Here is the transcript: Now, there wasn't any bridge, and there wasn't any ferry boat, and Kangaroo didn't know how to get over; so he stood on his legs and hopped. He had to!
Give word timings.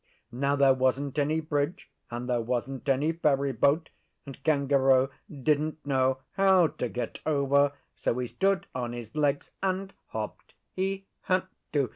Now, 0.31 0.55
there 0.55 0.73
wasn't 0.73 1.19
any 1.19 1.39
bridge, 1.41 1.87
and 2.09 2.27
there 2.27 2.41
wasn't 2.41 2.89
any 2.89 3.11
ferry 3.11 3.51
boat, 3.51 3.91
and 4.25 4.41
Kangaroo 4.43 5.11
didn't 5.31 5.85
know 5.85 6.17
how 6.31 6.65
to 6.69 6.89
get 6.89 7.19
over; 7.23 7.73
so 7.95 8.17
he 8.17 8.25
stood 8.25 8.65
on 8.73 8.93
his 8.93 9.13
legs 9.15 9.51
and 9.61 9.93
hopped. 10.07 10.55
He 10.73 11.05
had 11.25 11.43
to! 11.73 11.89